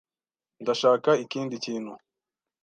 [0.61, 1.93] Ndashaka ikindi kintu.